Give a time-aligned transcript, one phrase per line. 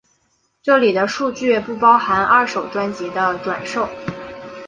[0.63, 3.87] 这里的数据不包含二手专辑的转售。